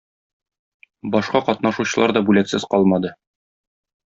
Башка 1.15 1.41
катнашучылар 1.49 2.15
да 2.19 2.25
бүләксез 2.31 2.67
калмады. 2.73 3.15